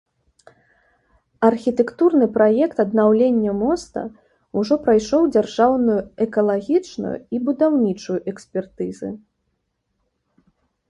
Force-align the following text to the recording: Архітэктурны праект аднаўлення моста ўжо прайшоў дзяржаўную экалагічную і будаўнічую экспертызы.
Архітэктурны 1.47 2.27
праект 2.37 2.77
аднаўлення 2.83 3.51
моста 3.59 4.01
ўжо 4.61 4.77
прайшоў 4.87 5.23
дзяржаўную 5.35 5.99
экалагічную 6.29 7.15
і 7.37 7.47
будаўнічую 7.49 8.19
экспертызы. 8.31 9.09